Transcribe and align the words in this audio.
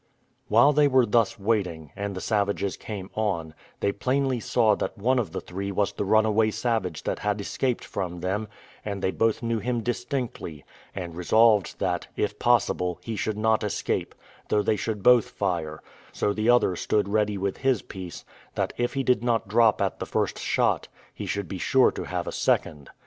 While 0.47 0.73
they 0.73 0.87
were 0.87 1.05
thus 1.05 1.37
waiting, 1.39 1.91
and 1.95 2.15
the 2.15 2.21
savages 2.21 2.75
came 2.75 3.11
on, 3.13 3.53
they 3.81 3.91
plainly 3.91 4.39
saw 4.39 4.73
that 4.77 4.97
one 4.97 5.19
of 5.19 5.31
the 5.31 5.41
three 5.41 5.71
was 5.71 5.93
the 5.93 6.05
runaway 6.05 6.49
savage 6.49 7.03
that 7.03 7.19
had 7.19 7.39
escaped 7.39 7.85
from 7.85 8.19
them; 8.21 8.47
and 8.83 9.03
they 9.03 9.11
both 9.11 9.43
knew 9.43 9.59
him 9.59 9.81
distinctly, 9.81 10.65
and 10.95 11.13
resolved 11.15 11.77
that, 11.77 12.07
if 12.15 12.39
possible, 12.39 12.97
he 13.03 13.15
should 13.15 13.37
not 13.37 13.63
escape, 13.63 14.15
though 14.49 14.63
they 14.63 14.75
should 14.75 15.03
both 15.03 15.29
fire; 15.29 15.83
so 16.11 16.33
the 16.33 16.49
other 16.49 16.75
stood 16.75 17.07
ready 17.07 17.37
with 17.37 17.57
his 17.57 17.83
piece, 17.83 18.25
that 18.55 18.73
if 18.77 18.95
he 18.95 19.03
did 19.03 19.23
not 19.23 19.47
drop 19.47 19.83
at 19.83 19.99
the 19.99 20.07
first 20.07 20.39
shot, 20.39 20.87
he 21.13 21.27
should 21.27 21.47
be 21.47 21.59
sure 21.59 21.91
to 21.91 22.05
have 22.05 22.25
a 22.25 22.31
second. 22.31 22.89